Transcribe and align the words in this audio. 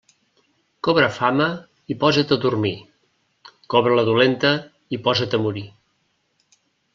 Cobra 0.85 1.09
fama 1.17 1.45
i 1.93 1.97
posa't 2.03 2.33
a 2.35 2.37
dormir; 2.45 2.71
cobra-la 3.75 4.07
dolenta 4.09 4.55
i 4.99 5.01
posa't 5.09 5.37
a 5.41 5.43
morir. 5.45 5.65